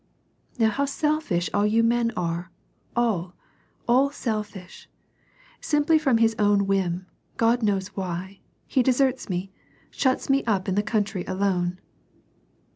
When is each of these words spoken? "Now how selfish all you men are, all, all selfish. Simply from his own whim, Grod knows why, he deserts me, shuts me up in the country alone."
"Now 0.57 0.71
how 0.71 0.85
selfish 0.85 1.47
all 1.53 1.67
you 1.67 1.83
men 1.83 2.11
are, 2.17 2.49
all, 2.95 3.35
all 3.87 4.09
selfish. 4.09 4.89
Simply 5.59 5.99
from 5.99 6.17
his 6.17 6.35
own 6.39 6.65
whim, 6.65 7.05
Grod 7.37 7.61
knows 7.61 7.89
why, 7.89 8.39
he 8.65 8.81
deserts 8.81 9.29
me, 9.29 9.51
shuts 9.91 10.27
me 10.27 10.43
up 10.45 10.67
in 10.67 10.73
the 10.73 10.81
country 10.81 11.23
alone." 11.27 11.79